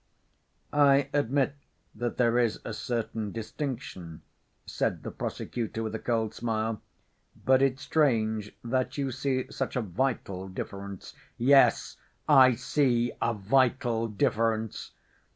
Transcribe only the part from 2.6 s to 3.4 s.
a certain